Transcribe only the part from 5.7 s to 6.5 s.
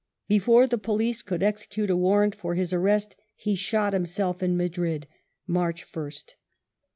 1st).